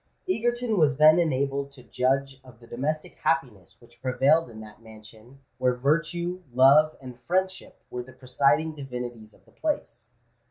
[0.27, 5.41] Egerton was then enabled to judge of the domestic happiness which prevailed in that mansion
[5.59, 10.09] where virtue, love, and friendship were the presiding divinities of the place.